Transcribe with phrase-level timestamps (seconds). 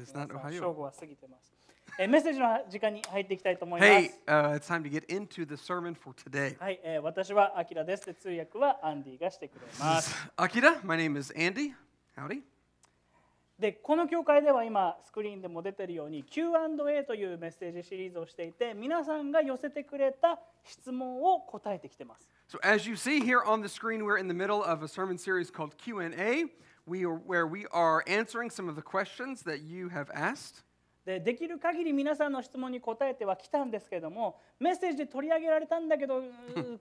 [0.00, 0.60] is not Ohio.
[0.60, 1.52] 正午は過ぎてます。
[1.98, 3.92] えーメッセージの時間に入っていきたいと思います。
[3.92, 6.58] Hey, uh, it's time to get into the sermon for today.
[6.58, 8.06] はい、えー私はアキラです。
[8.06, 10.14] で通訳はアンディがしてくれます。
[10.36, 11.74] Akira, my name is Andy.
[12.16, 12.42] Howdy.
[13.60, 22.26] で、この教会では今スクリーンでも出てるように Q&A というメッセージシリーズをしていて、皆さんが寄せてくれた質問を答えてきてます。
[22.48, 25.52] So as you see here on the screen, we're in the middle of a sermon series
[25.52, 26.46] called Q&A,
[26.86, 30.62] we are, where we are answering some of the questions that you have asked.
[31.04, 36.22] でできる限り皆さんの質問に答えてはきたんですけれどもメッセージで取り上げられたんだけど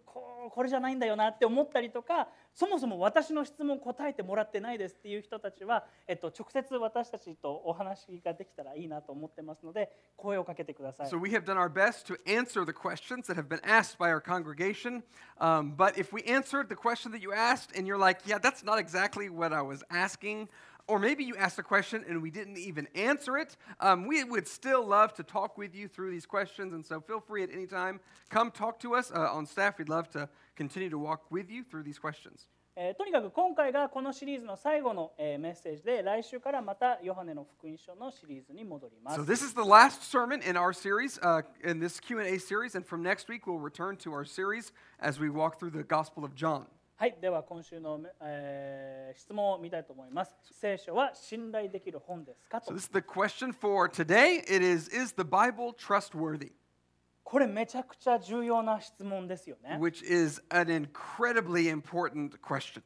[0.05, 11.17] ここれじゃないんだよなって思ったりとかそもそも私の質問答えてもらってないですっていう人たちは、えっと、直接私たちとお話ができたらいいなと思ってますので声をかけてください So。
[11.17, 15.03] we have done our best to answer the questions that have been asked by our congregation.
[15.39, 18.63] Um, but if we answered the question that you asked and you're like, yeah, that's
[18.63, 20.49] not exactly what I was asking,
[20.88, 24.46] or maybe you asked a question and we didn't even answer it, um, we would
[24.46, 26.74] still love to talk with you through these questions.
[26.74, 29.78] And so feel free at any time, come talk to us uh, on staff.
[29.78, 32.46] We'd love to continue to walk with you through these questions.
[32.76, 42.84] えーとにかく今回がこのシリーズの最後の、えーメッセージで来週からまたヨハネの福音書のシリーズに戻ります So。this is the last sermon in our series, uh, in this Q&A series, and
[42.84, 46.34] from next week we'll return to our series as we walk through the Gospel of
[46.34, 46.66] John.
[46.99, 50.35] はい、では今週の、えー質問を見たいと思います。
[50.51, 52.77] 聖書は信頼できる本ですか So と this。
[52.79, 54.41] is the question for today.
[54.41, 56.51] It is Is the Bible trustworthy?
[57.23, 59.79] これめちゃくちゃ重要な質問ですよね。
[59.79, 62.81] Which is an incredibly important question.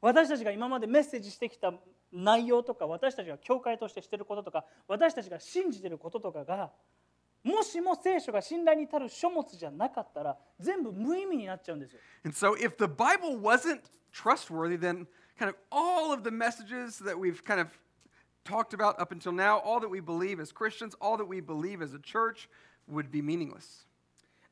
[0.00, 1.72] 私たちが今までメッセージしてきた
[2.12, 6.72] 内容とか、私たちが教会としてしてることとか、私たちが信じてることとかが、
[7.43, 11.99] もしも聖書が信頼に足る書物じゃなかったら、全部無意味になっちゃうんですよ。
[12.25, 17.17] And so if the Bible wasn't trustworthy, then kind of all of the messages that
[17.17, 17.67] we've kind of
[18.43, 21.81] talked about up until now, all that we believe as Christians, all that we believe
[21.81, 22.49] as a church
[22.87, 23.82] would be meaningless.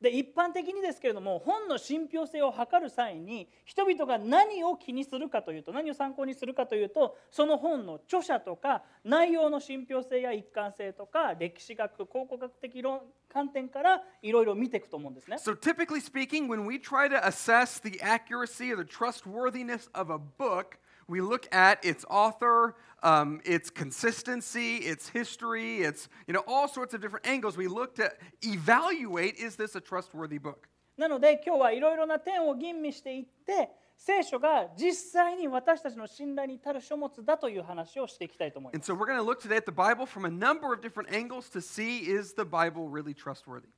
[0.03, 12.99] で一般的にですけれども本の信憑性を測る際に人々が何を気にするかというと何を参考にするかというとその本の著者とか内容の信憑性や一貫性とか歴史学考古学的論
[13.29, 15.37] 観点からいろいろ見ていくと思うんですね。
[15.37, 20.77] So, typically speaking, when we try to assess the accuracy or the trustworthiness of a book,
[21.13, 26.95] we look at its author, um, its consistency, its history, its, you know, all sorts
[26.95, 27.55] of different angles.
[27.55, 30.67] We look to evaluate is this a trustworthy book?
[30.97, 38.91] なので今日はいろいろな点を吟味していって聖書が実際に私たちの信頼に足る書物だという話をしていきたいと思いま And す。
[38.91, 41.61] so, we're going to look today at the Bible from a number of different angles to
[41.61, 43.69] see is the Bible really trustworthy?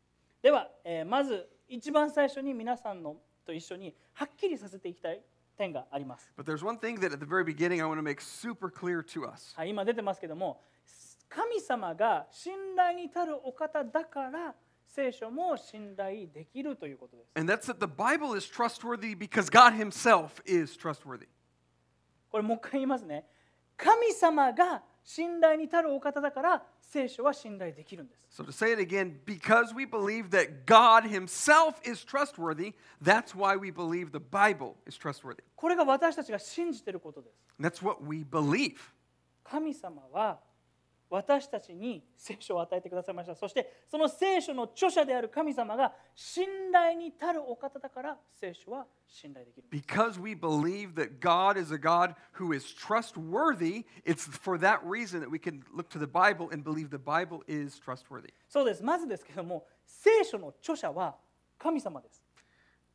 [0.41, 5.21] では、えーまず一番最初に皆さんのと一緒にはっきりさせていきたい
[5.55, 6.31] 点があります。
[9.65, 10.61] 今出てますけども、
[11.29, 14.55] 神様が信頼に足るお方だから、
[14.87, 17.31] 聖書も信頼できるということです。
[22.29, 23.25] これもう一回言いますね。
[23.77, 28.41] 神様が信頼に足るお方だから聖書は信頼できるんです。
[28.41, 32.73] So, to say it again, because we believe that God Himself is trustworthy,
[33.03, 35.43] that's why we believe the Bible is trustworthy.
[35.55, 37.35] これが私たちが信じていることです。
[37.61, 38.77] That's what we believe.
[39.43, 40.39] 神様は
[41.15, 43.35] 私たちに聖書を与えてくださいました。
[43.35, 49.67] そしてその聖書の著者である神様が信頼に足るお方だから聖書は信頼できる。
[49.71, 55.29] Because we believe that God is a God who is trustworthy, it's for that reason that
[55.31, 58.33] we can look to the Bible and believe the Bible is trustworthy.
[58.49, 58.83] そうです。
[58.83, 61.15] まずですけども、聖書の著者は
[61.57, 62.21] 神様です。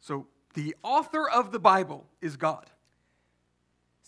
[0.03, 2.67] So, the author of the Bible is God.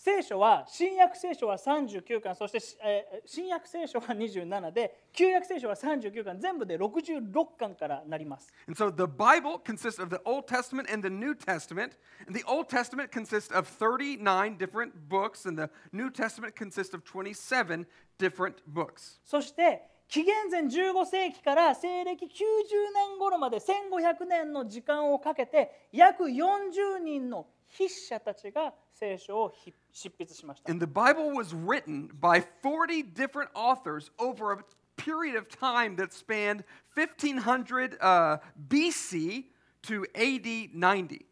[0.03, 7.21] 聖書は新約聖書は39巻そして、えー新約聖書は27で旧約聖書は39巻全部で66
[7.57, 11.93] 巻からなります And so the Bible consists of the Old Testament and the New Testament.
[12.27, 17.05] And the Old Testament consists of 39 different books, and the New Testament consists of
[17.05, 17.85] 27
[18.17, 19.21] different books.
[19.23, 27.47] そして紀元前15世紀から西暦90年頃まで1500年の時間をかけて約40人の
[27.77, 34.57] 筆者たちが聖書をひ執筆しました And the Bible was written by 40 different authors over a
[34.95, 36.63] period of time that spanned
[36.95, 38.37] 1500 uh,
[38.69, 39.45] BC
[39.83, 41.25] to AD 90.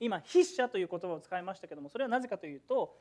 [0.00, 2.96] 今筆者という言葉を使いましたけどもそれはなぜかというと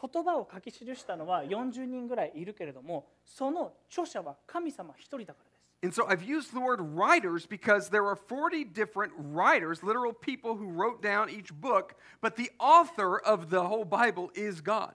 [0.00, 5.45] 言葉を書き記したのは40人ぐらいいるけれどもその著者は神様一人だから
[5.83, 10.55] And so I've used the word writers because there are 40 different writers, literal people
[10.55, 14.93] who wrote down each book, but the author of the whole Bible is God.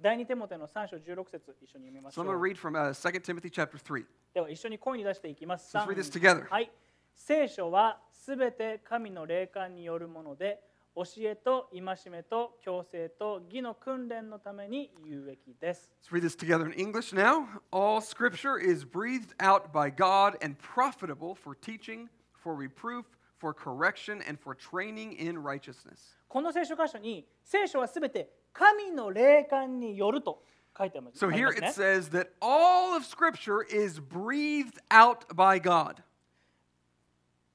[0.00, 4.04] 第2テモテの3章16節一緒に読みまし So ょ I'm going to う read from uh, 2 Timothy chapter 3.
[4.32, 5.76] では一緒に声に出していきます。
[5.76, 6.48] Let's read this 三 together.
[6.48, 6.70] はい。
[7.14, 10.60] 聖書はすべて神の霊感によるもので、
[10.95, 15.91] 教えと戒めと強制と義の訓練のために有益です。
[16.01, 17.47] Let's read this together in English now.
[17.71, 22.07] All scripture is breathed out by God and profitable for teaching,
[22.41, 23.03] for reproof,
[23.37, 26.15] for correction, and for training in righteousness.
[26.29, 30.41] この聖書箇所に聖書はすべて神の霊感によると
[30.77, 31.71] 書いてあります So here it ね。
[31.71, 36.03] says that all of scripture is breathed out by God.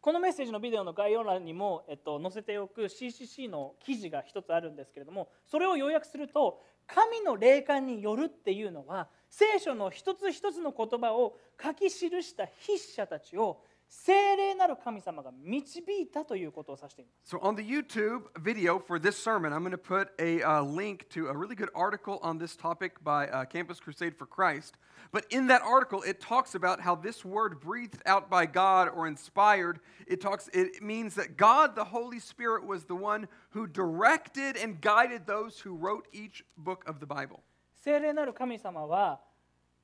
[0.01, 20.10] このメッセージのビデオの概要欄にも、えっと、載せておく CCC の記事が一つあるんですけれどもそれを要約すると神の霊感によるっていうのは聖書の一つ一つの言葉を書き記した筆者たちを聖霊なる神様が導いたということを指しています So on the YouTube video for this sermon, I'm going to put
[20.20, 24.16] a uh, link to a really good article on this topic by uh, Campus Crusade
[24.16, 24.76] for Christ.
[25.12, 29.08] But in that article, it talks about how this word breathed out by God or
[29.08, 34.58] inspired, it talks it means that God the Holy Spirit was the one who directed
[34.58, 37.44] and guided those who wrote each book of the Bible.
[37.74, 39.22] 聖霊なる神様は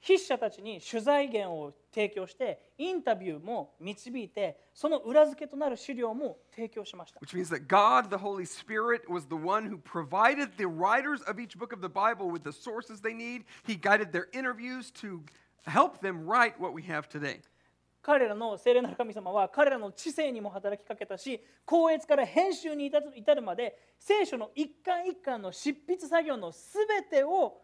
[0.00, 11.22] 筆者たちに取材源を提供してインタビューも導いてその裏付けとなる資料も提供しました Which means that God, the Holy Spirit, was the one who provided the writers
[11.22, 13.44] of each book of the Bible with the sources they need.
[13.66, 15.22] He guided their interviews to
[15.66, 17.40] help them write what we have today.
[18.06, 27.58] 彼らの聖霊なる神様は彼らの知性にも働きかけたし校閲から編集に至るまで聖書の一巻一巻の執筆作業の全てを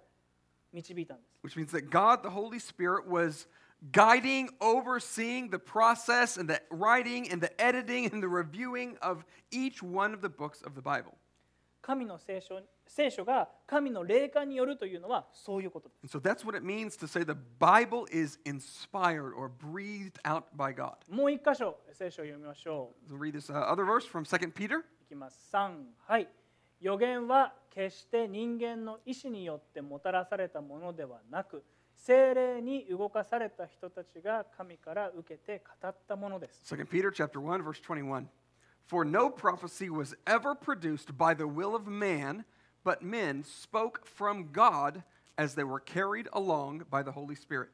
[0.74, 3.48] 導いたんです Which means that God, the Holy Spirit, was
[3.92, 9.82] guiding, overseeing the process and the writing and the editing and the reviewing of each
[9.84, 11.14] one of the books of the Bible.
[11.82, 20.20] 神の聖書聖書が神の霊感によるというのはそういうことです And so that's what it means to say the Bible is inspired or breathed
[20.26, 20.96] out by God.
[21.10, 24.80] もう一箇所聖書を読みましょう So read this uh, other verse from 2 Peter.
[25.02, 26.28] いきます3はい
[26.83, 31.63] 予言は決して人間の意志によってもたらされたものではなく
[31.95, 38.27] 精霊に動かされた人たちが神から受けて語ったものです2 Peter chapter 1 verse 21.
[38.89, 42.45] For no prophecy was ever produced by the will of man,
[42.85, 45.05] but men spoke from God
[45.39, 47.69] as they were carried along by the Holy Spirit.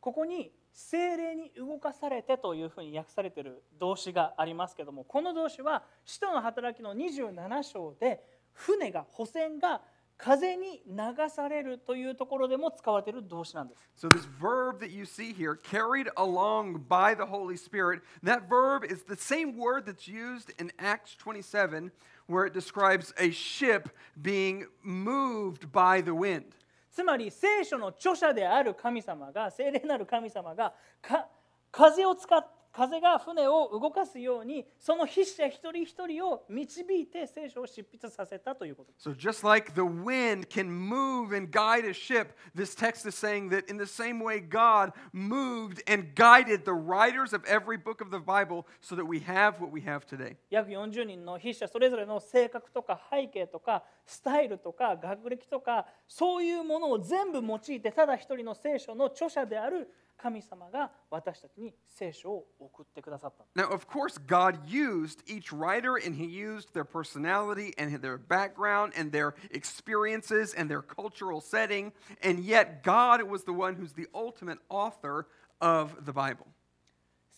[0.00, 8.20] ここに精霊に動かされてというふうに訳されている動詞がありますけどもこの動詞は使徒の働きの27章で
[8.58, 9.80] 船が補船が
[10.16, 18.84] 風に流されるというところでも使われている動詞なんです So, this verb that you see here, carried along by the Holy Spirit, that verb
[18.84, 21.92] is the same word that's used in Acts 27,
[22.26, 23.90] where it describes a ship
[24.20, 26.52] being moved by the wind.
[26.90, 31.28] つまり聖書の著者である神様が聖霊なる神様がか
[31.70, 38.92] 風を使っ風が船を動かすようにその筆者一人一人を導いて聖書を執筆させたということ。
[38.98, 43.70] So, just like the wind can move and guide a ship, this text is saying that
[43.70, 48.18] in the same way, God moved and guided the writers of every book of the
[48.18, 50.36] Bible so that we have what we have today.
[50.50, 59.88] 約40人の筆者それぞれの性格とか背景とかスタイルとか学歴とかそういうものを全部用いてただ一人の聖書の著者である
[60.23, 63.61] 神様が私たちに聖書を送ってくださった。
[63.61, 68.93] Now, of course, God used each writer and He used their personality and their background
[68.97, 71.91] and their experiences and their cultural setting,
[72.23, 75.27] and yet God was the one who's the ultimate author
[75.59, 76.45] of the Bible.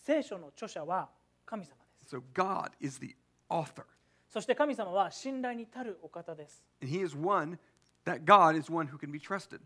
[0.04, 1.08] 聖書の著者は
[1.44, 2.14] 神様です。
[2.14, 3.16] So, God is the
[3.50, 3.84] author,
[4.28, 6.64] そして神様は信頼に足るお方です。
[6.80, 7.58] and He is one,
[8.04, 9.58] that God is one who can be trusted.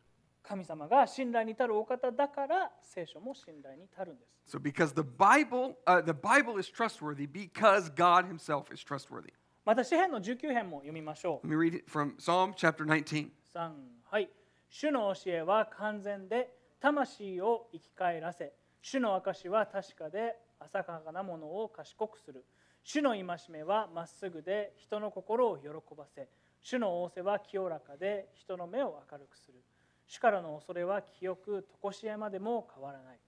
[0.48, 4.58] 神様が信頼に足るお方だから聖書も信頼に足るんです。
[4.58, 9.34] So, because the Bible, uh, the Bible is trustworthy because God Himself is trustworthy.
[9.66, 11.48] また詩篇の19編も読みましょう。
[11.48, 13.30] Let me read it from Psalm chapter 19.
[13.54, 13.72] 3
[14.04, 14.30] はい。
[14.70, 16.50] 主の教えは完全で
[16.80, 22.46] 魂を生き返らせ、主の証は確かで浅はかなものを賢くする。
[22.84, 26.30] 主の戒めはまっすぐで人の心を喜ばせ、
[26.62, 29.64] 主の仰せは清らかで人の目を明るくする。
[30.08, 33.20] 主からの恐れは清く、とこしえまでも変わらない。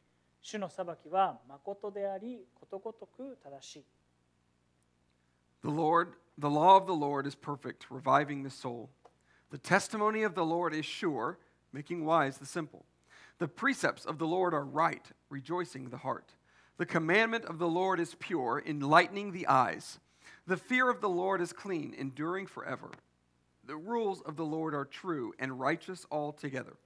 [0.42, 3.86] 主の裁きは誠であり、ことごとく正しい。
[5.64, 8.90] The Lord, the law of the Lord is perfect, reviving the soul.
[9.50, 11.40] The testimony of the Lord is sure,
[11.74, 12.86] making wise the simple.
[13.40, 16.34] The precepts of the Lord are right, rejoicing the heart.
[16.78, 20.00] The commandment of the Lord is pure, enlightening the eyes.
[20.46, 22.92] The fear of the Lord is clean, enduring forever.
[23.67, 26.77] The rules of the Lord are true and righteous altogether.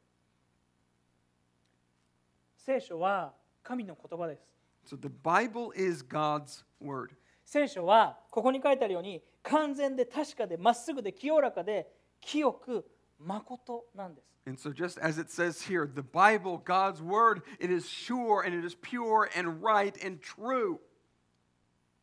[2.57, 4.43] 聖書は神の言葉です
[4.87, 7.11] So the Bible is God's word.
[7.45, 11.89] 聖書はここに書いてあるように完全で確かでまっすぐで清らかで
[12.21, 12.85] 清く
[13.19, 18.55] 誠なんです And so, just as it says here, the Bible, God's word, it is sure and
[18.55, 20.79] it is pure and right and true.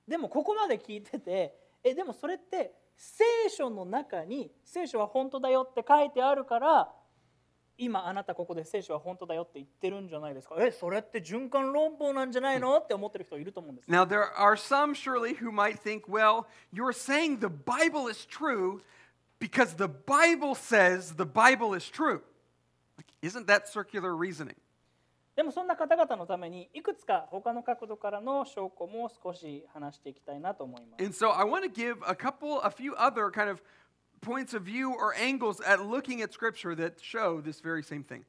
[0.06, 6.89] でもここまで聞いてて えでもそれって聖書の中に聖書は本当だよって書いてあるから
[7.81, 18.81] 今あなたここで聖書は本当だよって言ってるんじゃないですかえそれって循環論法なんじゃないのって思ってる人いると思うんです Now, there are some surely who might think, well, you're saying the Bible is true
[19.39, 22.21] because the Bible says the Bible is true.
[23.23, 24.57] Isn't that circular reasoning?
[25.39, 33.63] でもそんな方々のためにいくつか他の角度からの証拠も少し話していきたいなと思います And so, I want to give a couple, a few other kind of
[34.21, 38.25] points of view or angles at looking at Scripture that show this very same thing.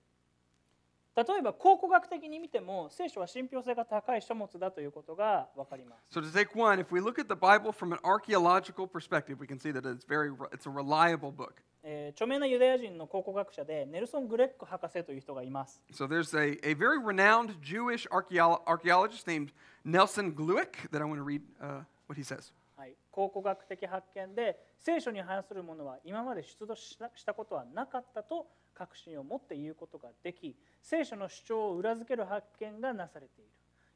[1.15, 9.39] 例えば考古学的に見ても聖書は信憑性が高い書物だということが分かります So to take one, if we look at the Bible from an archaeological perspective,
[9.39, 11.63] we can see that it's very it's a reliable book.
[11.83, 15.81] えー著名なユダヤ人の考古学者でネルソン・グレック博士という人がいます。
[15.91, 19.51] So there's a, a very renowned Jewish archaeo- archaeologist named
[19.86, 22.51] Nelson Glueck that I want to read uh, what he says.
[22.75, 33.50] はい、考古学的発見で聖書に反するものは今まで出土したしたことはなかったと確信を持って言うことができ聖書の主張を裏付ける発見がなされている。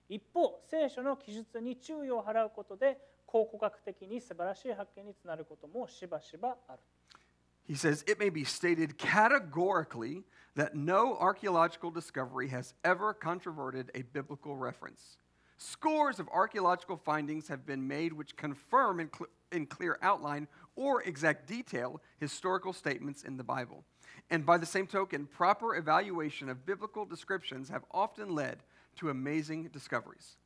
[0.09, 6.79] 一方聖書の記述に注意を払うことで考古学的に素晴らしい発見につながることもしばしばある
[7.65, 10.23] He says it may be stated categorically
[10.55, 15.17] that no archaeological discovery has ever controverted a biblical reference.
[15.57, 21.01] Scores of archaeological findings have been made which confirm in, cl- in clear outline or
[21.03, 23.83] exact detail historical statements in the Bible.
[24.29, 28.59] And by the same token, proper evaluation of biblical descriptions have often led
[28.97, 30.37] to amazing discoveries.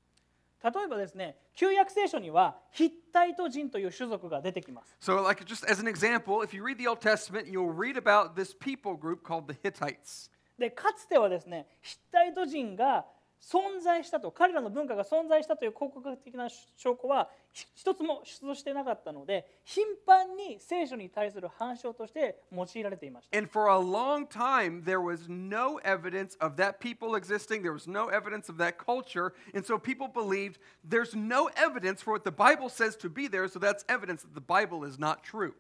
[0.72, 7.98] 例えばですね旧約聖書にはヒッタイト人という種族が出てきます So, like just as an example, if you read the Old Testament, you'll read
[7.98, 10.30] about this people group called the Hittites.
[10.58, 13.06] でかつてはですねヒッタイト人が
[13.42, 27.62] 存在したと彼らの文化が存在したという考古学的な証拠はひ一つも出土してなかったので頻繁に聖書に対する反証として用いられていました And for a long time, there was no evidence of that people existing.
[27.62, 29.34] There was no evidence of that culture.
[29.54, 33.48] And so people believed there's no evidence for what the Bible says to be there,
[33.48, 35.54] so that's evidence that the Bible is not true.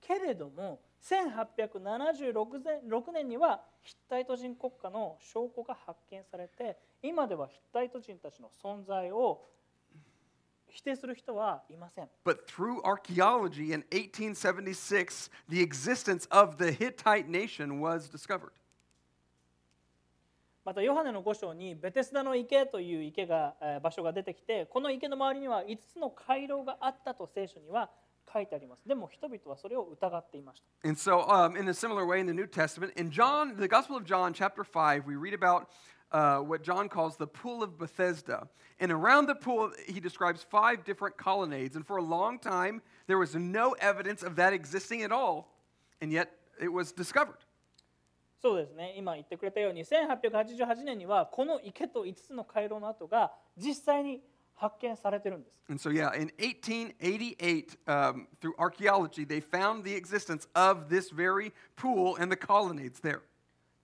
[0.00, 9.44] けれども1876年6年にはヒッタイト人国家の証拠が発見されて今ではヒッタイト人たちの存在を
[10.70, 18.52] 否定する人はいません But through archaeology in 1876, the existence of the Hittite nation was discovered.
[20.64, 27.88] またヨハネの5章にベテスダの池という池が、えー場所が出てきてこの池の周りには5つの回廊があったと聖書には
[28.32, 33.96] 書いてありますでも人々はそれを疑っていました And so, um, in a similar way, in the New Testament, in John, the Gospel
[33.96, 35.68] of John, chapter 5, we read about
[36.12, 38.48] uh, what John calls the Pool of Bethesda.
[38.80, 41.74] And around the pool, he describes five different colonnades.
[41.74, 45.52] And for a long time, there was no evidence of that existing at all.
[46.00, 46.30] And yet,
[46.60, 47.44] it was discovered.
[48.40, 54.20] そうですね今言ってくれたように1888年にはこの池と5つの回廊の跡が実際に
[54.57, 61.09] 発見されてるんです And so, yeah, in 1888, um, through archaeology, they found the existence of this
[61.09, 63.21] very pool and the colonnades there.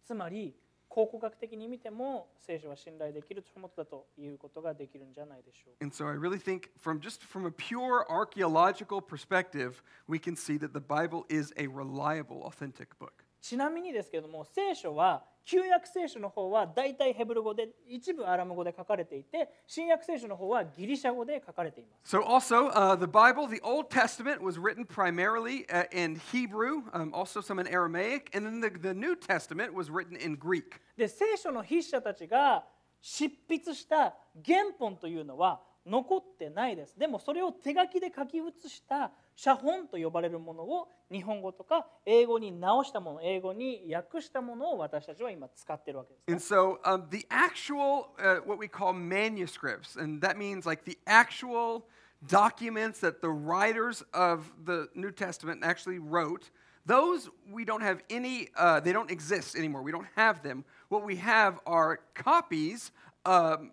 [0.06, 0.56] つまり
[0.90, 10.58] 考古学的に見ても聖書は信頼できる書物だということができるんじゃないでしょうか And so I really think from just from a pure archaeological perspective, we can see
[10.58, 13.24] that the Bible is a reliable, authentic book.
[13.42, 26.17] ちなみにですけれども聖書は 旧約聖書の方は大体ヘブル語で一部アラム語で書かれていて新約聖書の方はギリシャ語で書かれています So also, uh, the Bible, the Old Testament, was written primarily uh, in
[26.33, 30.37] Hebrew, um, also some in Aramaic, and then the, the New Testament was written in
[30.37, 30.81] Greek.
[30.97, 32.65] で聖書の筆者たちが
[33.03, 50.98] 執筆した原本というのは残ってないですでもそれを手書きで書き写した写本と呼ばれるものを日本語とか英語に直したもの英語に訳したものを私たちは今使ってるわけですね、 And so um, the actual, uh, what we call manuscripts, and that means like the
[51.08, 51.84] actual
[52.28, 56.52] documents that the writers of the New Testament actually wrote,
[56.86, 59.84] those we don't have any, uh, they don't exist anymore.
[59.84, 60.66] We don't have them.
[60.90, 62.92] What we have are copies
[63.26, 63.72] um,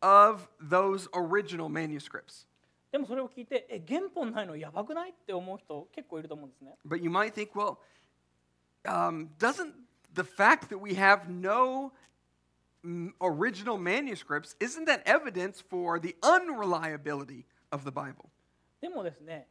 [0.00, 2.46] of those original manuscripts.
[2.90, 7.78] でもそれを聞いてえ原本ないのやばくないって思う人結構いると思うんですね But you might think, well,
[8.84, 9.72] um, doesn't
[10.12, 11.92] the fact that we have no
[12.84, 18.28] mm, original manuscripts, isn't that evidence for the unreliability of the Bible?
[18.82, 19.46] でもですね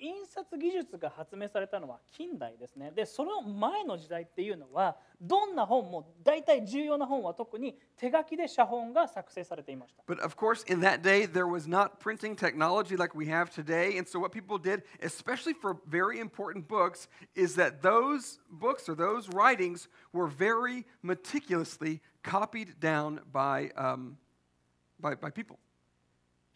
[0.00, 13.50] 印刷技術が発明されたのは近代ですねでその前の時代っていうのはどんな本も大体重要な本は特に手書きで写本が作成されていました But of course, in that day, there was not printing technology like we have
[13.50, 13.98] today.
[13.98, 18.94] And so, what people did, especially for very important books, is that those books or
[18.94, 24.16] those writings were very meticulously copied down by, um,
[24.98, 25.58] by, by people.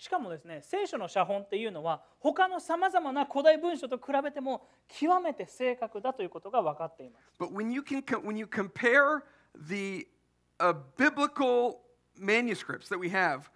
[0.05, 9.23] しかもですね聖書の写本っていうのは他のさまざまな古代文書と比べても極めて正確だということが分かっています But when you, can, co- when you compare
[9.67, 10.07] the
[10.61, 11.81] uh, biblical
[12.19, 13.49] manuscripts that we have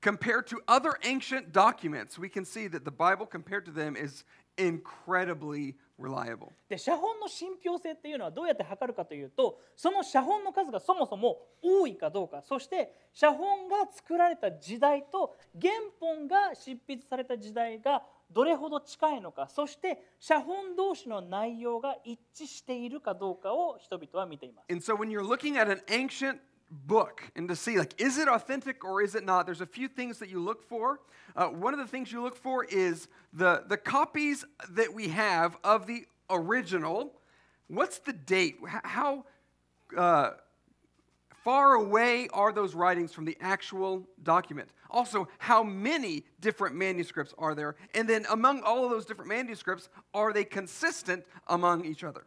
[0.00, 4.24] compared to other ancient documents, we can see that the Bible, compared to them, is
[4.56, 6.48] incredibly reliable.
[6.68, 18.02] で写本の信憑性っていうのはどうやって測るかというとその写本の数がそもそも多いかどうかそして写本が作られた時代と原本が執筆された時代が
[18.32, 24.72] どれほど近いのかそして写本同士の内容が一致しているかどうかを人々は見ています。
[24.72, 26.38] And so when you're looking at an ancient
[26.71, 29.87] book and to see like is it authentic or is it not there's a few
[29.87, 30.99] things that you look for
[31.35, 35.57] uh, one of the things you look for is the the copies that we have
[35.63, 37.13] of the original
[37.67, 39.25] what's the date H- how
[39.95, 40.31] uh,
[41.43, 47.53] far away are those writings from the actual document also how many different manuscripts are
[47.53, 52.25] there and then among all of those different manuscripts are they consistent among each other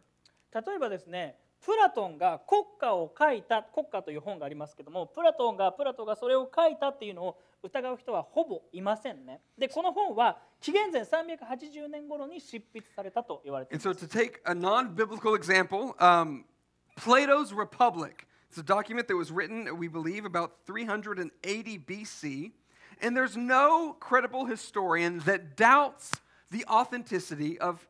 [0.51, 16.44] 例えばですね プラトンが国家を書いた国家という本がありますけどもプラトンがプラトンがそれを書いたっていうのを疑う人はほぼいませんねでこの本は紀元前380年頃に執筆されたと言われてい And ます so, to take a non biblical example, um,
[16.96, 18.26] Plato's Republic.
[18.50, 22.52] It's a document that was written, we believe, about 380 BC.
[23.02, 26.12] And there's no credible historian that doubts
[26.52, 27.84] the authenticity of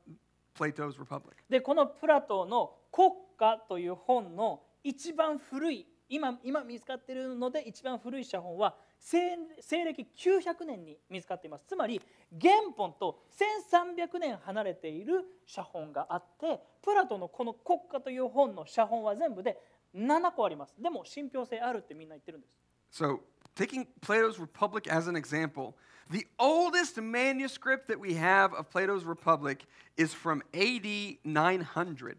[0.56, 1.37] Plato's Republic.
[1.50, 9.18] でこのプラトンの国家という本の一番古い今今見つかっているので一番古い写本は西
[9.61, 11.64] 西暦900年に見つかっています。
[11.66, 12.00] つまり
[12.40, 19.59] 原本と1300年離れている写本があってプラトのこの国家という本の写本は全部で
[19.96, 20.74] 7個あります。
[20.80, 22.57] でも信憑性あるってみんな言ってるんです。
[22.92, 23.18] So,
[23.57, 25.74] taking Plato's Republic as an example,
[26.12, 32.18] the oldest manuscript that we have of Plato's Republic is from AD 900,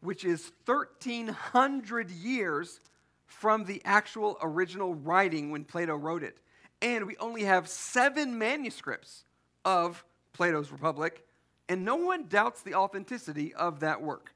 [0.00, 2.80] which is 1300 years
[3.26, 6.38] from the actual original writing when Plato wrote it.
[6.82, 9.24] And we only have seven manuscripts
[9.64, 11.24] of Plato's Republic,
[11.68, 14.34] and no one doubts the authenticity of that work.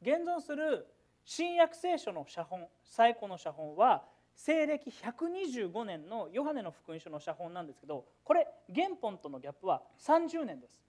[0.00, 0.86] 現存する
[1.24, 10.80] 新約聖書の写本最古の写本は西暦125年のヨハネの福音書の写本なんですけどこれ原本とのギャップは30年です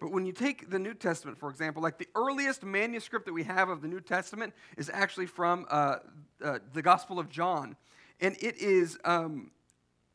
[0.00, 3.44] But when you take the New Testament, for example, like the earliest manuscript that we
[3.44, 5.98] have of the New Testament is actually from uh,
[6.44, 7.76] uh, the Gospel of John,
[8.20, 9.52] and it is um,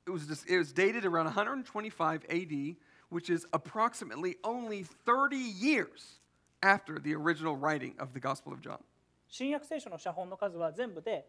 [0.08, 2.78] it was just, it was dated around 125 A.D.,
[3.10, 6.20] which is approximately only 30 years
[6.64, 8.80] after the original writing of the Gospel of John.
[9.30, 11.26] 新約聖書の写本の数は全部で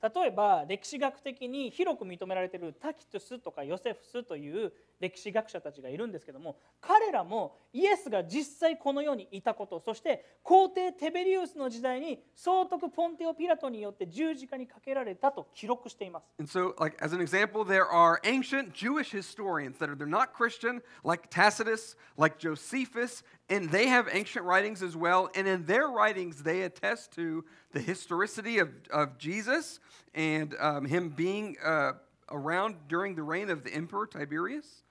[0.00, 16.24] 例えば歴史学的に広く認められているタキトゥスとかヨセフスという歴史学者たちがいるんですけども彼らもイエスが実際この世にいたことそして皇帝テベリウスの時代に総督ポンテオ・ピラトによって十字架にかけられたと記録しています。
[16.38, 20.80] And so, like as an example, there are ancient Jewish historians that are they're not Christian,
[21.04, 25.30] like Tacitus, like Josephus, And they have ancient writings as well.
[25.34, 29.80] And in their writings, they attest to the historicity of, of Jesus
[30.14, 31.92] and um, him being uh,
[32.30, 34.82] around during the reign of the emperor Tiberius,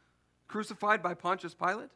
[0.47, 1.89] crucified by Pontius Pilate.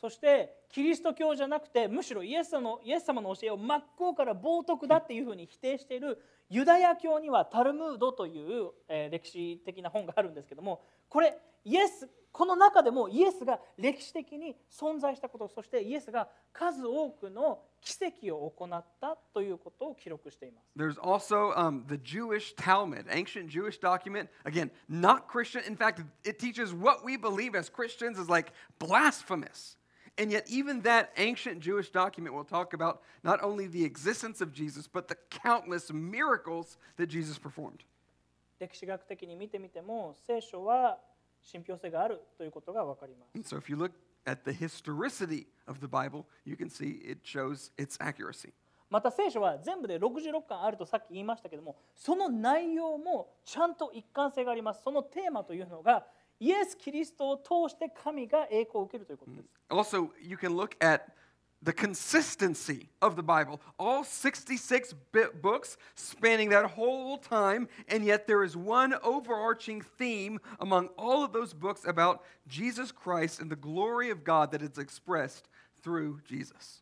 [0.00, 6.18] そしてキリスト教じゃなくてむしろイエスのイエス様の教えを真っ向から冒涜だっていうふうに否定している
[6.48, 20.70] ユダヤ教にはタルムードという、えー歴史的な本があるんですけどもこれイエスこの中でもイエスが歴史的に存在したことそしてイエスが数多くの奇跡を行ったということを記録しています。
[20.76, 24.28] There's also um, the Jewish Talmud, ancient Jewish document.
[24.44, 25.62] Again, not Christian.
[25.66, 29.76] In fact, it teaches what we believe as Christians is like blasphemous.
[30.18, 34.52] And yet, even that ancient Jewish document will talk about not only the existence of
[34.52, 37.84] Jesus, but the countless miracles that Jesus performed.
[38.58, 40.98] 歴史学的に見てみても聖書は
[41.42, 43.34] 信憑性があるということが分かります。
[43.34, 43.92] And so, if you look
[44.24, 48.52] at the historicity of the Bible, you can see it shows its accuracy.
[48.90, 56.04] また聖書は全部で66巻あるとさっき言いましたけどもその内容もちゃんと一貫性がありますそのテーマというのが
[56.40, 61.02] イエス・キリストを通して神が栄光を受けるということです Also, you can look at
[61.65, 63.59] the consistency of the Bible.
[63.79, 70.39] All 66 bit books spanning that whole time, and yet there is one overarching theme
[70.59, 74.77] among all of those books about Jesus Christ and the glory of God that is
[74.77, 75.49] expressed
[75.81, 76.81] through Jesus.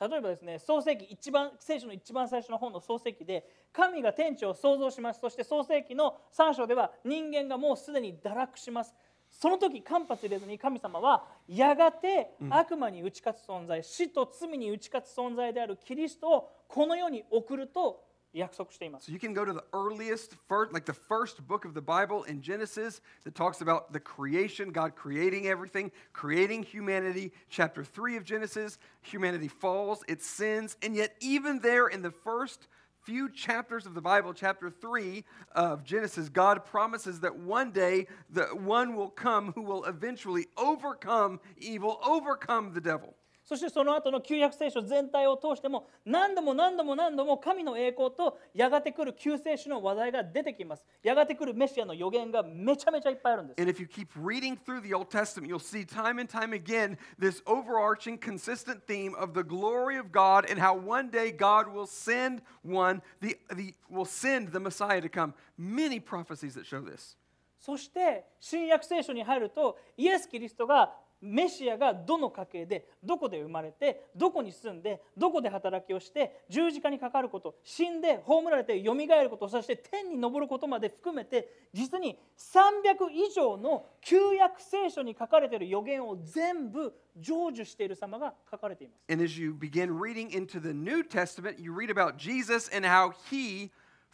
[0.00, 8.92] 例えばですね創世記一番聖書の一番最初の本の創世記で神が天地を創造しますそして創世記の3章では人間がもうすでに堕落します
[9.37, 21.81] その時間髪入れずに神様はやがて悪魔に打ち勝つ存在、死と罪に打ち勝つ存在であるキリストをこの世に送ると約束しています So you can go to the earliest, first, like the first book of the
[21.81, 27.31] Bible in Genesis that talks about the creation, God creating everything, creating humanity.
[27.49, 32.67] Chapter 3 of Genesis, humanity falls, it sins, and yet, even there in the first
[33.07, 38.47] few chapters of the Bible, chapter 3 of Genesis, God promises that one day the
[38.47, 43.15] one will come who will eventually overcome evil, overcome the devil.
[43.47, 50.85] そしてその後の旧約聖書全体を通しても何度も何度も何度も神の栄光とやがて来る救世主の話題が出てきます。
[51.01, 53.61] やがて来るメシアの予言がめちゃめちゃいっぱいあるんです。
[53.61, 57.41] And if you keep reading through the Old Testament, you'll see time and time again this
[57.45, 62.41] overarching, consistent theme of the glory of God and how one day God will send
[62.63, 65.33] one, the, the, will send the Messiah to come.
[65.57, 67.15] Many prophecies that show this.
[67.59, 89.11] そして新約聖書に入るとイエス・キリストがメシアがどの家系でどこで生まれてどこに住んでどこで働きをして十字架にかかること死んで葬られてよみがえることそして天に昇ることまで含めて実に300以上の旧約聖書に書かれている予言を全部成就している様が書かれています。
[89.11, 93.71] And as you begin reading into the New Testament, you read about Jesus and how he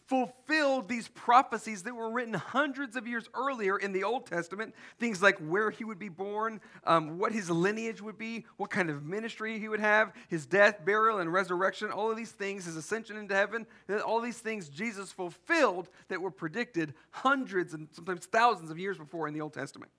[0.07, 4.75] fulfilled these prophecies that were written hundreds of years earlier in the Old Testament.
[4.99, 8.89] Things like where he would be born, um, what his lineage would be, what kind
[8.89, 12.75] of ministry he would have, his death, burial, and resurrection, all of these things, his
[12.75, 13.65] ascension into heaven,
[14.05, 19.27] all these things Jesus fulfilled that were predicted hundreds and sometimes thousands of years before
[19.27, 19.91] in the Old Testament.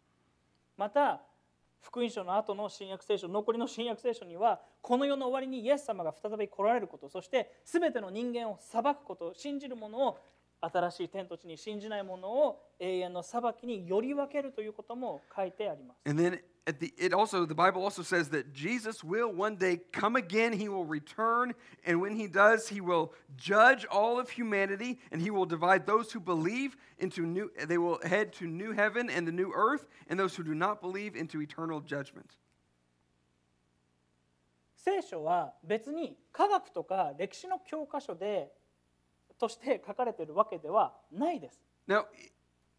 [0.77, 1.21] また
[1.85, 10.19] 福音書の後の新約聖書残りの新約聖書にはこの世の終わりにイエス様が再び来られることそして全ての人間を裁くこと信じる者を
[10.63, 16.09] 新しい天と地に信じない者を永遠の裁きにより分けるということも書いてあります。
[16.09, 20.16] And then at the it also the Bible also says that Jesus will one day come
[20.16, 21.54] again, he will return,
[21.86, 26.12] and when he does, he will judge all of humanity and he will divide those
[26.12, 30.20] who believe into new they will head to new heaven and the new earth, and
[30.20, 32.38] those who do not believe into eternal judgment.
[34.76, 38.50] 聖書は別に科学とか歴史の教科書で
[39.40, 41.60] として書かれているわけではないです。
[41.88, 42.06] Now,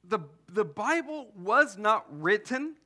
[0.05, 0.19] the
[0.53, 2.77] the Bible was not written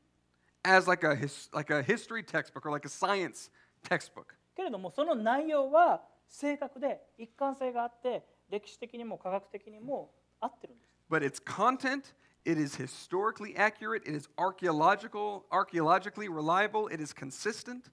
[0.64, 3.50] as like a his, like a history textbook or like a science
[3.84, 4.36] textbook.
[4.56, 10.90] けれどもその内容は正確で一貫性があって歴史的にも科学的にも合ってるんです。
[11.10, 12.14] but its content
[12.46, 17.90] it is historically accurate it is archaeological archaeologically reliable it is consistent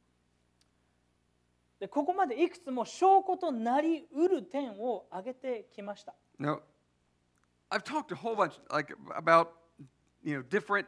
[1.79, 6.15] でここまでいくつも証拠となりうる点を挙げてきました。
[6.41, 6.61] now
[7.71, 9.49] i've talked a whole bunch like about
[10.25, 10.87] you know different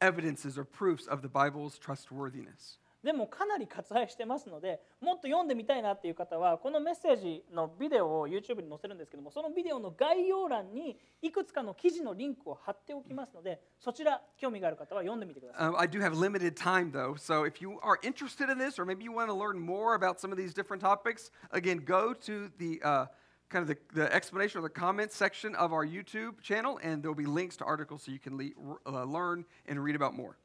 [0.00, 15.68] evidences or proofs of the bible's trustworthiness でもかなり割愛してますのでもっと読んでみたいなっていう方はこのメッセージのビデオを YouTube に載せるんですけどもそのビデオの概要欄にいくつかの記事のリンクを貼っておきますのでそちら興味がある方は読んでみてください。
[15.68, 19.04] Um, I do have limited time though, so if you are interested in this, or maybe
[19.04, 22.80] you want to learn more about some of these different topics, again, go to the
[22.82, 23.06] uh,
[23.53, 27.15] kind of the, the explanation or the comments section of our YouTube channel, and there'll
[27.15, 28.51] be links to articles so you can le-
[28.85, 30.37] uh, learn and read about more.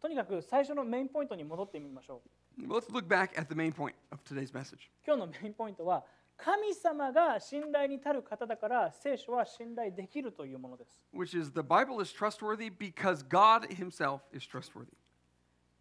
[0.00, 2.22] とにかく最初のメインポイントに戻ってみましょ
[2.58, 2.66] う。
[2.66, 4.90] Well, let's look back at the main point of today's message.
[5.06, 6.04] 今日のメインポイントは
[6.36, 11.02] 神様が信頼に足る方だから聖書は信頼できるというものです。
[11.12, 14.92] which is the Bible is trustworthy because God Himself is trustworthy.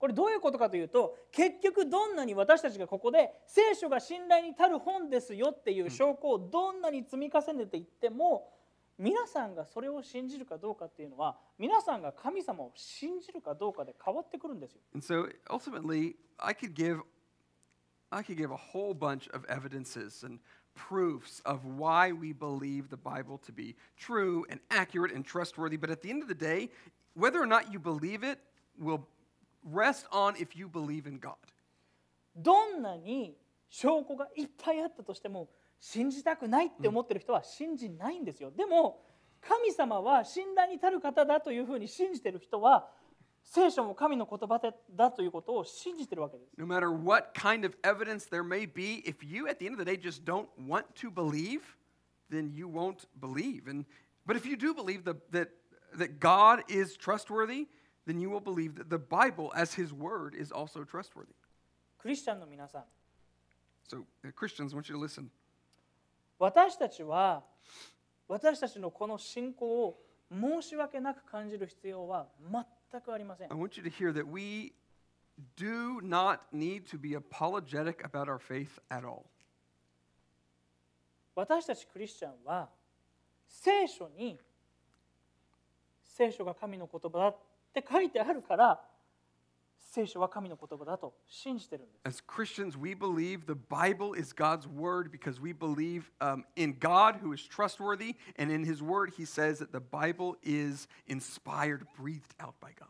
[0.00, 8.48] これどういうことかというと結局どんなに私たちがここで聖書が信頼に足る本ですよっていう証拠をどんなに積み重ねていっても
[8.98, 14.80] 皆さんがそれを信じるかどうかっていうのは皆さんが神様を信じるかどうかで変わってくるんですよ。
[14.94, 17.02] And so ultimately, I could give
[18.10, 20.40] I could give a whole bunch of evidences and
[20.74, 25.90] proofs of why we believe the Bible to be true and accurate and trustworthy, but
[25.90, 26.70] at the end of the day,
[27.14, 28.38] whether or not you believe it
[28.78, 29.06] will
[29.64, 31.34] rest on if you believe in God.
[32.36, 33.36] どんなに
[33.68, 35.48] 証拠がいっぱいあったとしても
[35.80, 38.50] 信じたくないって思ってる人は信じないんですよ。
[38.50, 39.02] でも
[39.40, 42.88] 神様は信頼に足る方だというふうに信じてる人は
[43.42, 46.52] 聖書も神の言葉でだということを信じてるわけです。
[46.58, 49.84] No matter what kind of evidence there may be, if you at the end of the
[49.84, 51.60] day just don't want to believe,
[52.30, 53.68] then you won't believe.
[53.68, 53.86] And
[54.26, 55.48] but if you do believe the, that
[55.96, 57.66] that God is trustworthy,
[58.05, 61.33] then you will believe that the Bible as His Word is also trustworthy.
[61.97, 62.83] クリスチャンの皆さん
[63.87, 65.29] So uh, Christians, I want you to listen.
[66.37, 67.43] 私たちは
[68.27, 69.99] 私たちのこの信仰を
[70.31, 72.27] 申し訳なく感じる必要は
[72.91, 74.73] 全くありません I。want you to hear that we
[75.57, 79.25] do not need to be apologetic about our faith at all.
[81.35, 82.69] 私たちクリスチャンは
[83.47, 84.39] 聖書に
[86.03, 87.35] 聖書が神の言葉だ
[87.70, 88.80] って書いてあるから
[89.92, 92.22] 聖書は神の言葉だと信じてるんです。
[92.22, 97.32] As Christians, we believe the Bible is God's word because we believe um, in God who
[97.32, 102.54] is trustworthy, and in His word, He says that the Bible is inspired, breathed out
[102.60, 102.88] by God.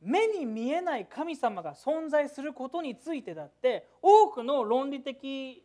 [0.00, 5.64] 目に見えない神様が存在することについてだって多くの論理的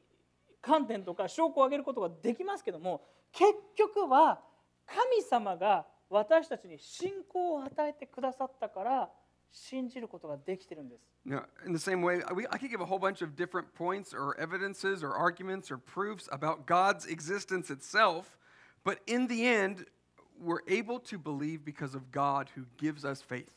[0.59, 4.41] 観点とか証拠を挙げることができますけども結局は
[4.87, 9.09] 神様が私たちに信仰を与えてくださったから
[9.51, 11.01] 信じることができてるんです。
[11.25, 14.35] Now, in the same way, we, I could give a whole bunch of different points or
[14.39, 18.37] evidences or arguments or proofs about God's existence itself,
[18.83, 19.85] but in the end,
[20.39, 23.53] we're able to believe because of God who gives us faith.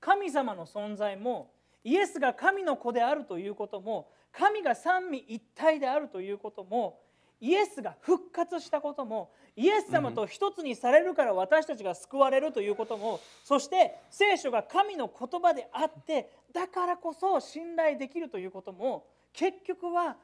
[0.00, 1.50] 神様の存在も
[1.82, 7.00] イエスが神の子であるということも神が三位一体であるということも
[7.40, 20.16] イエスが復活したこともイエス様と一つにされるから私たちが救われるということもそして聖書が神の言葉であってだからこそ信頼できるということも結局は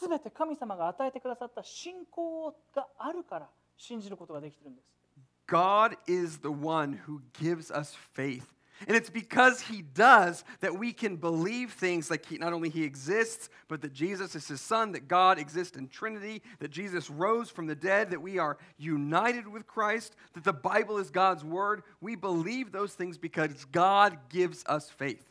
[0.00, 4.88] 全て神様が与えてくださった信仰があるから信じることができてるんです。
[5.46, 8.42] God is the one who gives us faith.
[8.87, 12.83] And it's because he does that we can believe things like he, not only he
[12.83, 17.49] exists, but that Jesus is his son, that God exists in Trinity, that Jesus rose
[17.49, 21.83] from the dead, that we are united with Christ, that the Bible is God's word.
[22.01, 25.23] We believe those things because God gives us faith.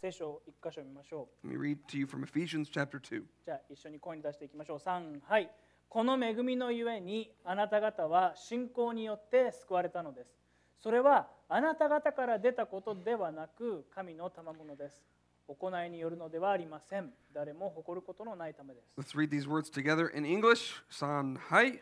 [0.00, 1.46] 聖書を一箇所見ましょう。
[1.46, 3.24] Let me read to you from Ephesians chapter 2.
[3.44, 4.78] じゃあ一緒に声に出していきましょう。
[4.78, 5.50] 3はい。
[5.88, 10.38] この恵みのゆえにあなた方は信仰によって救われたのです。
[10.83, 15.01] それはあなた方から出たことではなく神の賜物です。
[15.47, 17.09] 行いによるのではありません。
[17.33, 18.93] 誰も誇ることのないためです。
[18.99, 20.83] Let's read these words together in English.
[20.89, 21.81] San hai.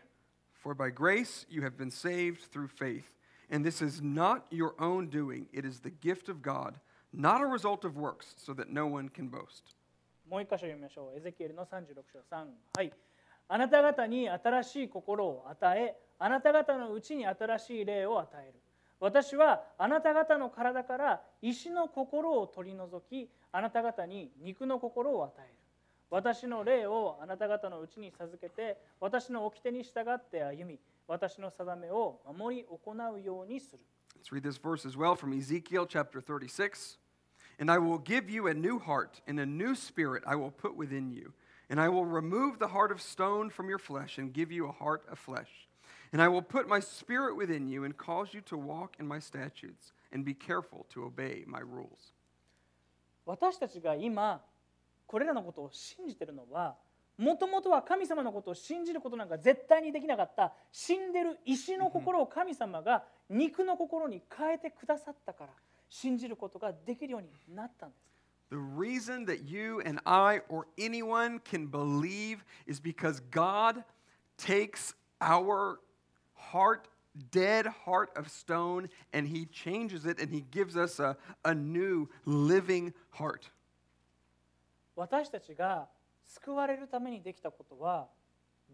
[0.54, 3.06] For by grace you have been saved through faith.
[3.52, 6.76] And this is not your own doing, it is the gift of God,
[7.12, 9.76] not a result of works, so that no one can boast.
[10.30, 11.18] もう一箇所読みましょう。
[11.18, 12.46] エゼキエルの36章3
[12.78, 12.94] はい。
[13.48, 18.60] あなた方に新しい心を与え、あなた方のうちに新しい霊を与える。
[19.02, 25.56] 私はあなた方の体から石の心を取り除き、あなた方に肉の心を与える。
[26.12, 33.80] 私の霊をあなた方のうちに授けて、私の掟に従って歩み、私の定めを守り行うようにする。
[34.22, 37.00] Let's read this verse as well from Ezekiel chapter 36.
[37.60, 40.76] And I will give you a new heart, and a new spirit I will put
[40.78, 41.34] within you.
[41.72, 44.72] And I will remove the heart of stone from your flesh, and give you a
[44.72, 45.71] heart of flesh.
[46.14, 49.20] And I will put my spirit within you, and cause you to walk in my
[49.20, 52.14] statutes, and be careful to obey my rules.
[53.26, 54.42] 私たちが今
[55.08, 56.76] これらのことを信じているのは
[57.18, 65.50] もともとは神様のことを信じることなんか絶対にできなかった死んでる石の心を神様が肉の心に変えてくださったから
[65.90, 68.12] 信じることができるようになったんです。
[68.50, 73.84] The reason that you and I or anyone can believe is because God
[74.38, 75.78] takes our
[76.52, 76.88] heart,
[77.32, 82.08] dead heart of stone, and He changes it and He gives us a, a new
[82.26, 83.52] living heart.
[84.96, 85.88] 私たちが
[86.26, 88.08] 救われるためにできたことは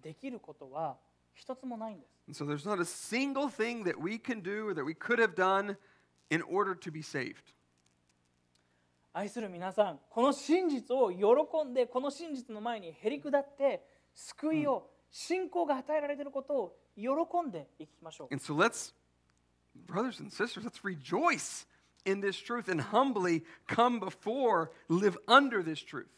[0.02, 0.98] できることは
[1.34, 2.44] 一つもないんです。
[2.44, 5.78] So there's not a single thing that we can do or that we could have done
[6.30, 7.36] in order to be saved.
[9.14, 17.09] 愛する皆さんこの真実を喜んでこの真実の前にへり下って救いを、信仰が与えられていることを 喜
[17.47, 18.93] んでいきましょう And so let's,
[19.87, 21.67] brothers and sisters, let's rejoice
[22.05, 26.09] in this truth and humbly come before, live under this truth.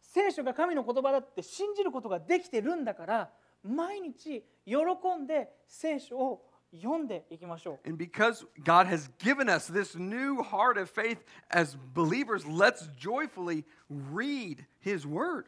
[0.00, 3.30] 聖書が神の言葉だって信じることができてるんだから
[3.62, 4.76] 毎日喜
[5.20, 6.44] んで聖書を
[6.74, 11.18] 読んでいきましょう And because God has given us this new heart of faith
[11.50, 15.46] as believers, let's joyfully read His Word.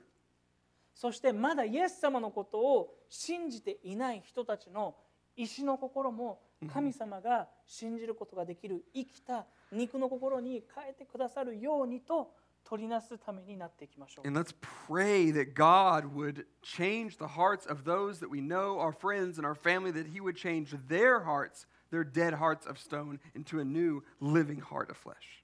[0.95, 4.95] そしてまだイエス様のことを信じていない人たちの
[5.35, 6.39] 石の心も
[6.71, 12.31] 神様が信じることができる生きた肉の心に変えてくださるようにと
[12.63, 14.53] 取りなすためになっていきましょう And let's
[14.87, 19.45] pray that God would change the hearts of those that we know, our friends and
[19.45, 23.65] our family, that He would change their hearts, their dead hearts of stone, into a
[23.65, 25.43] new living heart of flesh.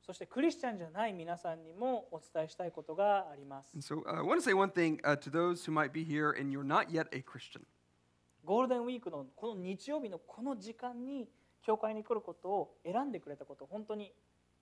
[0.00, 5.92] そしてクリスチャンじゃない皆さんにもお伝えしたいことがあります And so uh, I want to say one thing uh, to those who might
[5.92, 7.62] be here and you're not yet a Christian.
[8.44, 11.28] ゴールデンウィークのこの日曜日のこの時間に
[11.62, 14.12] 教会に来ることを選んでくれたこと本当に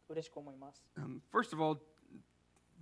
[0.09, 1.79] 嬉しく思います Um, first of all,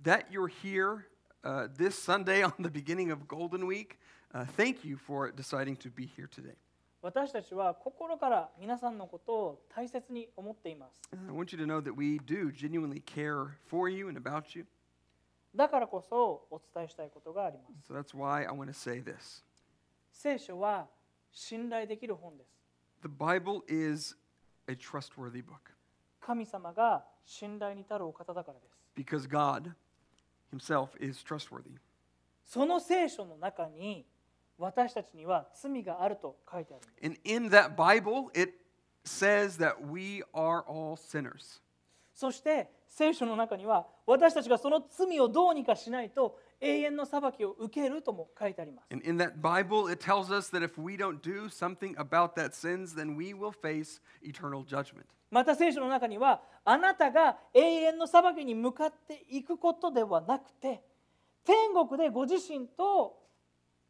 [0.03, 1.05] that you're here
[1.43, 3.99] uh, this Sunday on the beginning of Golden Week,
[4.33, 6.55] uh, thank you for deciding to be here today.
[7.01, 11.01] 私たちは心から皆さんのことを大切に思っています。
[15.55, 17.93] だからこそお伝えしたいことがあります。
[20.11, 20.87] 聖書は
[21.31, 22.57] 信頼できる本です。
[23.03, 24.17] The Bible is
[24.67, 25.73] a trustworthy book.
[26.19, 28.77] 神様が信頼に至るお方だからです。
[28.95, 29.71] Because God
[30.51, 31.77] himself is trustworthy.
[32.43, 34.05] その聖書の中に、
[34.57, 38.53] 私たちには罪があると書いてある And in that Bible, it
[39.05, 41.61] says that we are all sinners.
[42.13, 52.35] そして聖書の中には私たちがその罪をどうにかしないと永遠の裁きを受けるとも書いてあります And in that Bible, it tells us that if we don't do something about
[52.35, 55.05] that sins, then we will face eternal judgment.
[55.29, 60.81] また聖書の中にはあなたが永遠の裁きに向かっていくことではなくて
[61.45, 63.26] 天国でご自身と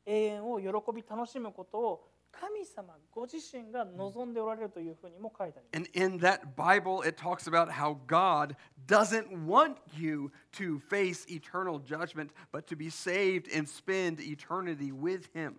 [0.07, 8.55] 永遠を喜び楽しむことを神様ご自身が望んでおられるというふうにも書いてあります And in that Bible, it talks about how God
[8.87, 15.29] doesn't want you to face eternal judgment, but to be saved and spend eternity with
[15.33, 15.55] Him.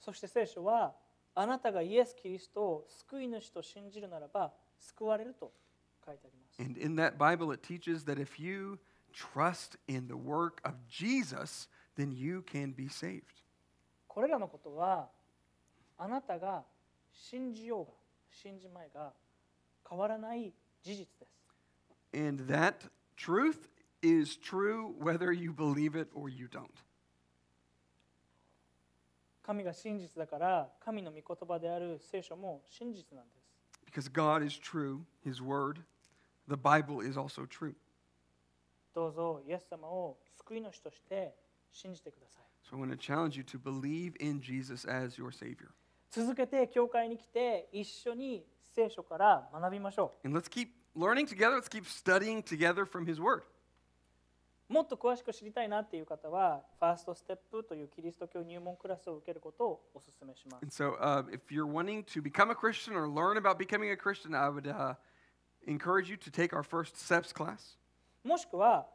[0.00, 0.94] そして聖書は
[1.34, 5.50] あなたがイエス・キリストを救い主と信じるならば救われると
[6.04, 8.78] 書いてあります And in that Bible, it teaches that if you
[9.12, 13.23] trust in the work of Jesus, then you can be saved.
[14.07, 15.09] これらのことは
[15.97, 16.63] あなたが
[17.13, 17.91] 信じようが
[18.31, 19.13] 信じまいが
[19.87, 23.69] 変わらない事実です And that truth
[24.01, 26.67] is true whether you believe it or you don't.
[29.43, 35.81] 神が真実だから神の御言葉である聖書も真実なんです Because God is true, His word,
[36.47, 37.73] the Bible is also true.
[38.93, 41.33] どうぞイエス様を救い主として
[41.74, 42.44] 信じてください。
[46.10, 50.28] 続けて教会に来て一緒に聖書から学びましょう。
[54.68, 60.64] もっと詳しく知りたいなっていう方は、ファーストステップというキリスト教入門クラスを受けることをお勧めします。
[68.24, 68.86] もしくは、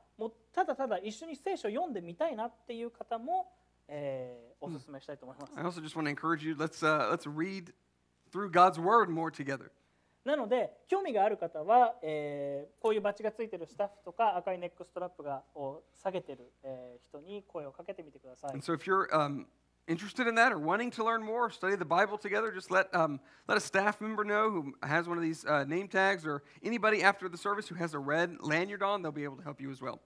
[0.54, 3.48] ただただ一緒に聖書を読んでみたいなっていう方も、
[3.88, 7.72] えーお勧めしたいと思います、I also just want to encourage you, let's, uh, let's read
[8.30, 9.72] through God's word more together.
[10.26, 19.46] なので興味がある方は、えーこういうバッジがついてるスタッフとか赤いネックストラップがを下げてる、えー人に声をかけてみてください And so if you're um,
[19.88, 23.20] interested in that or wanting to learn more, study the Bible together, just let, um,
[23.48, 27.02] let a staff member know who has one of these uh, name tags or anybody
[27.02, 29.72] after the service who has a red lanyard on, they'll be able to help you
[29.72, 30.00] as well.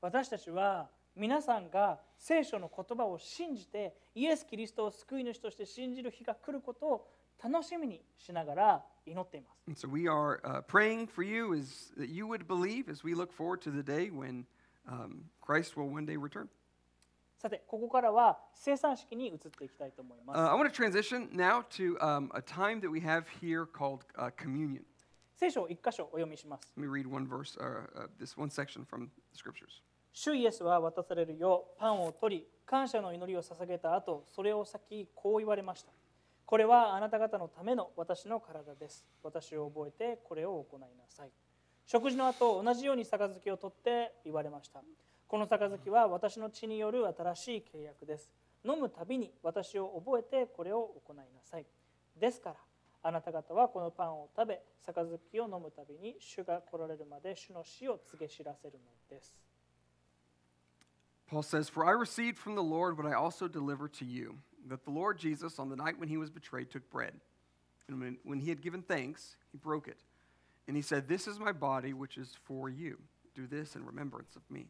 [0.00, 7.08] 私たちは皆さんが聖書の言葉を信じてイエス・キリストを救い主として信じる日が来ることを
[7.42, 9.86] 楽しみにしながら祈っています。
[9.86, 13.60] So we are uh, praying for you is that you would believe as we look forward
[13.62, 14.44] to the day when
[14.88, 16.48] um, Christ will one day return.
[17.40, 20.50] さて、ここからは生産式に移っていきたいと思いま Uh, す。
[20.50, 24.82] I want to transition now to um, a time that we have here called uh, communion.
[25.38, 26.74] 聖書を一箇所お読みします。
[26.76, 29.80] Let me read one verse, uh, uh, this one section from the scriptures.
[30.12, 35.92] 主イエスは渡されるようパンを取り感謝の祈りを捧げた後それを裂きこう言われました。
[36.44, 39.06] これはあなた方のための私の体です。
[39.22, 41.30] 私を覚えてこれを行いなさい。
[41.86, 44.82] 食事の後同じように杯を取って言われました。
[45.28, 48.28] この杯は私の血による新しい契約です。
[48.64, 51.66] 飲むたびに私を覚えてこれを行いなさい。
[52.18, 52.56] ですから
[53.03, 59.35] あなた方はこのパンを食べ杯を飲むたびに主が来られるまで主の死を告げ知らせるのです
[61.29, 64.35] Paul says, For I received from the Lord what I also delivered to you,
[64.67, 67.13] that the Lord Jesus, on the night when he was betrayed, took bread.
[67.87, 69.97] And when, when he had given thanks, he broke it.
[70.67, 72.99] And he said, This is my body, which is for you.
[73.35, 74.67] Do this in remembrance of me.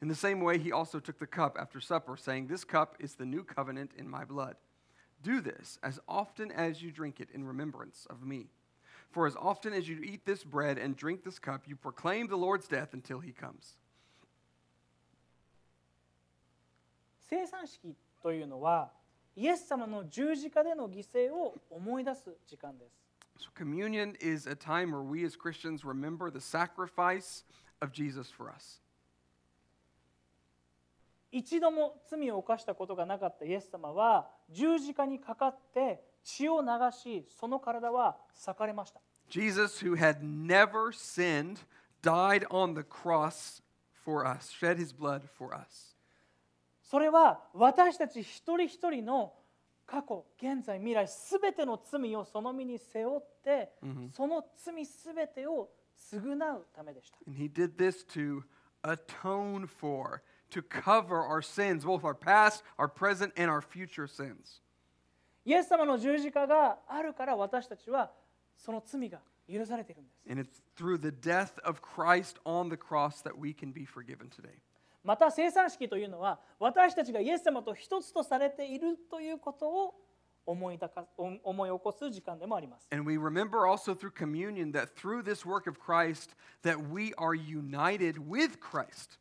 [0.00, 3.14] In the same way, he also took the cup after supper, saying, This cup is
[3.14, 4.56] the new covenant in my blood.
[5.22, 8.46] Do this as often as you drink it in remembrance of me.
[9.10, 12.36] For as often as you eat this bread and drink this cup, you proclaim the
[12.36, 13.76] Lord's death until he comes.
[17.28, 18.90] 生産式というのは
[19.34, 23.02] イエス様の十字架での犠牲を思い出す時間です。
[23.38, 27.44] So, communion is a time where we as Christians remember the sacrifice
[27.80, 28.82] of Jesus for us.
[31.31, 39.01] 一度も罪を犯したことがなかったイエス様は十字架にかかって血を流しその体は裂かれました。
[39.29, 41.57] Jesus, who had never sinned,
[42.01, 43.61] died on the cross
[44.05, 45.95] for us, shed his blood for us.
[46.81, 49.33] それは私たち一人一人の
[49.85, 53.71] 過去現在未来すべての罪をその身に背負って、
[54.13, 55.69] その罪すべてを
[56.11, 57.17] 償うためでした。
[57.27, 58.43] And he did this to
[58.83, 64.60] atone for, to cover our sins, both our past, our present, and our future sins.
[65.44, 68.12] イエス様の十字架があるから私たちは
[68.56, 69.18] その罪が
[69.50, 70.22] 許されているんです。
[70.30, 74.28] And it's through the death of Christ on the cross that we can be forgiven
[74.28, 74.58] today.
[75.02, 79.94] また生産式というのは私たちがイエス様と一つとされているということを
[80.46, 82.86] 思いだか思思い起こす時間でもあります。
[82.92, 87.34] And we remember also through communion that through this work of Christ that we are
[87.34, 89.18] united with Christ.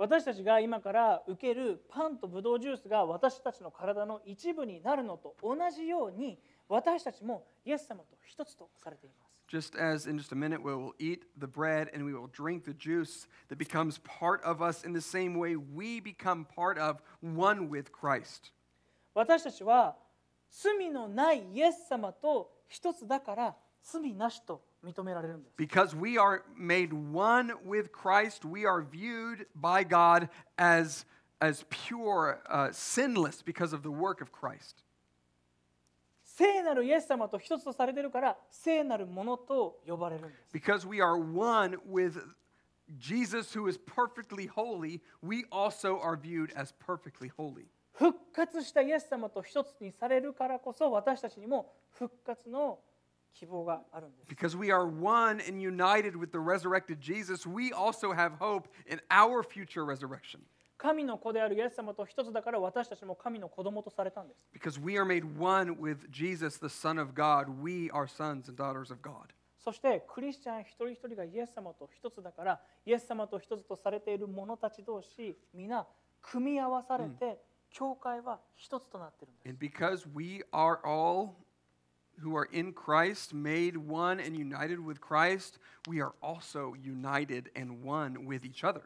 [0.00, 6.38] 私たちが今から受けるパンとブドウジュースが私たちの体の一部になるのと同じように
[6.70, 9.30] 私たちもイエス様と一つとされています。
[9.54, 12.72] Just as in just a minute we will eat the bread and we will drink the
[12.72, 17.68] juice that becomes part of us, in the same way we become part of one
[17.68, 18.54] with Christ.
[19.12, 19.98] 私たちは
[20.48, 25.54] 罪のないイエス様と一つだから罪なしと認められるんです。
[25.56, 31.06] Because we are made one with Christ, we are viewed by God as,
[31.40, 34.84] as pure, uh, sinless because of the work of Christ.
[36.24, 40.56] 聖なるイエス様と一つとされているから聖なるものと呼ばれるんです。
[40.56, 42.18] Because we are one with
[42.98, 47.66] Jesus, who is perfectly holy, we also are viewed as perfectly holy.
[47.92, 52.78] 復活したイエス様と一つにされるからこそ私たちにも復活の
[53.32, 54.28] 希望があるんです。
[54.28, 59.42] Because we are one and united with the resurrected Jesus, we also have hope in our
[59.42, 60.40] future resurrection.
[60.76, 64.40] 神の子であるイエス様と一つだから私たちも神の子供とされたんです。
[64.52, 68.90] Because we are made one with Jesus, the Son of God, we are sons and daughters
[68.90, 69.34] of God.
[69.58, 75.86] そしてクリスチャン一人一人がイエス様と一つだからイエス様と一つとされている者たち同士皆
[76.22, 77.38] 組み合わされて
[77.70, 79.48] 教会は一つとなっているんです。
[79.48, 81.34] And because we are all
[82.21, 87.83] who are in Christ, made one and united with Christ, we are also united and
[87.83, 88.81] one with each other.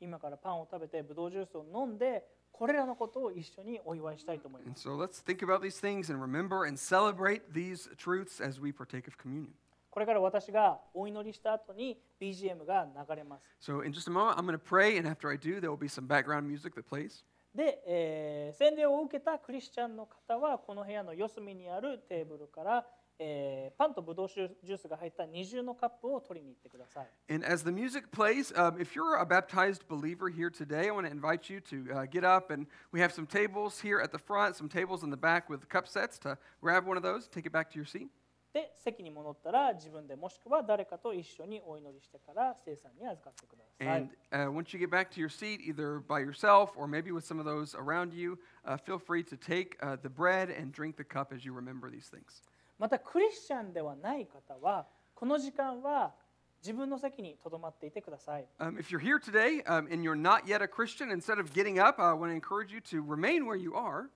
[0.00, 2.22] 今からパンを食べてブドウジュースを飲んで
[2.52, 4.86] これらのことを一緒にお祝いしたいと思いま And す。
[4.88, 9.06] so let's think about these things and remember and celebrate these truths as we partake
[9.08, 9.52] of communion.
[9.90, 13.56] これから私がお祈りした後に BGM が流れます。
[13.60, 15.78] So, in just a moment, I'm going to pray, and after I do, there will
[15.78, 17.24] be some background music that plays.
[17.53, 22.85] で、えー洗礼を受けたクリスチャンの方はこの部屋の四隅にあるテーブルから、
[23.17, 27.33] えーパンとブドウジュースが入った二重のカップを取りに行ってください。
[27.33, 31.11] And as the music plays, um, if you're a baptized believer here today, I want to
[31.11, 34.55] invite you to uh, get up, and we have some tables here at the front,
[34.55, 37.51] some tables in the back with cup sets to grab one of those, take it
[37.51, 38.09] back to your seat.
[38.53, 44.11] で席に戻ったら自分でもしくは誰かと一緒にお祈りしてから聖餐に預かってください And。
[44.31, 47.45] uh, once you get back to your seat, either by yourself or maybe with some of
[47.45, 51.31] those around you, uh, feel free to take uh, the bread and drink the cup
[51.33, 52.43] as you remember these things.
[52.77, 56.13] またクリスチャンではない方はこの時間は
[56.61, 58.45] 自分の席にとどまっていてください。
[58.59, 61.99] Um, if you're here today um, and you're not yet a Christian, instead of getting up,
[61.99, 64.09] I want to encourage you to remain where you are.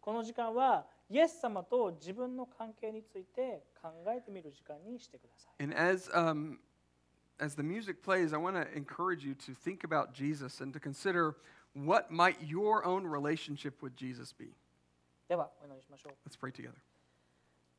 [0.00, 5.62] この時間はイエス様と自分の関係について考えてみる時間にしてください。
[5.62, 6.58] And as, um,
[7.40, 10.80] as the music plays, I want to encourage you to think about Jesus and to
[10.80, 11.34] consider
[11.74, 14.54] what might your own relationship with Jesus be.
[15.28, 16.28] ではお祈りしましょう。
[16.28, 16.74] Let's pray together.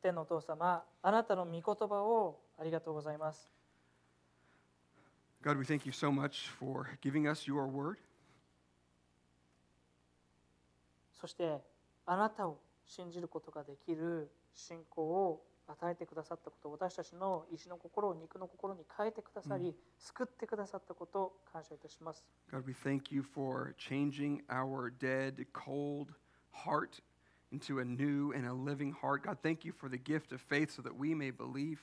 [0.02, 3.50] 天のお父様、あなたの御言葉をありがとうございます。
[5.42, 7.98] God, we thank you so much for giving us your word.
[11.14, 11.62] そして
[12.06, 26.08] あなたを信じることができる信仰を与えてくださったこと私たちの意志の心を肉の心に変えてくださり、救ってくださったことを感謝いたします God, we thank you for changing our dead, cold
[26.52, 27.02] heart
[27.52, 29.24] into a new and a living heart.
[29.24, 31.80] God, thank you for the gift of faith so that we may believe.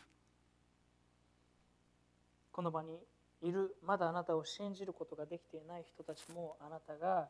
[2.52, 2.98] この場に
[3.40, 7.28] いるまだあなたを信じることができていない人たちもあなたが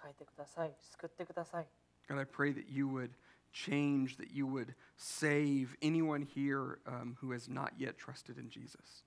[0.00, 1.66] 変えてください救ってください
[2.07, 3.11] God, I pray that you would
[3.51, 9.03] change, that you would save anyone here um, who has not yet trusted in Jesus.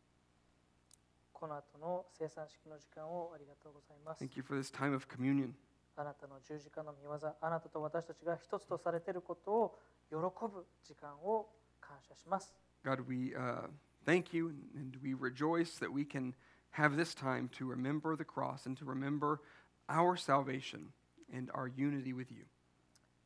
[1.33, 5.55] この後の生産式の時間をありがとうございます Thank you for this time of communion.
[5.97, 9.79] あなたの十字架の御業あなたと私たちが一つとされていることを
[10.09, 11.49] 喜ぶ時間を
[11.81, 13.67] 感謝します God, we uh,
[14.07, 16.35] thank you and, and we rejoice that we can
[16.71, 19.41] have this time to remember the cross and to remember
[19.89, 20.93] our salvation
[21.33, 22.45] and our unity with you.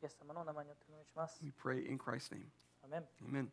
[0.02, 1.40] イエス様のお名前によってお願いします。
[1.44, 2.48] We pray in Christ's name.
[2.84, 3.48] アメン Amen.